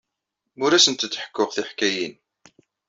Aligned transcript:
Ur 0.63 0.71
asent-d-ḥekkuɣ 0.73 1.49
tiḥkayin. 1.51 2.13